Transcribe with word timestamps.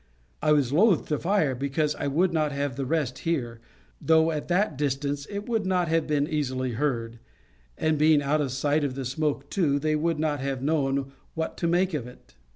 I 0.41 0.51
was 0.51 0.73
loath 0.73 1.07
to 1.09 1.19
fire, 1.19 1.53
because 1.53 1.93
I 1.93 2.07
would 2.07 2.33
not 2.33 2.51
have 2.51 2.75
the 2.75 2.87
rest 2.87 3.19
hear; 3.19 3.59
though, 4.01 4.31
at 4.31 4.47
that 4.47 4.75
distance, 4.75 5.27
it 5.29 5.47
would 5.47 5.63
not 5.63 5.89
have 5.89 6.07
been 6.07 6.27
easily 6.27 6.71
heard, 6.71 7.19
and 7.77 7.99
being 7.99 8.19
out 8.19 8.41
of 8.41 8.51
sight 8.51 8.83
of 8.83 8.95
the 8.95 9.05
smoke, 9.05 9.47
too, 9.51 9.77
they 9.77 9.95
would 9.95 10.17
not 10.17 10.39
have 10.39 10.63
known 10.63 11.11
what 11.35 11.55
to 11.57 11.67
make 11.67 11.93
of 11.93 12.07
it. 12.07 12.33